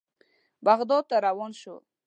بغداد 0.65 1.03
ته 1.09 1.15
روان 1.27 1.51
شوو. 1.61 1.77